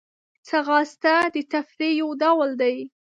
[0.47, 2.77] ځغاسته د تفریح یو ډول دی